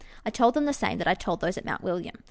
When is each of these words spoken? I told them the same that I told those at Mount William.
I 0.25 0.31
told 0.31 0.55
them 0.55 0.65
the 0.65 0.73
same 0.73 0.97
that 0.97 1.07
I 1.07 1.13
told 1.13 1.41
those 1.41 1.59
at 1.59 1.63
Mount 1.65 1.83
William. 1.83 2.15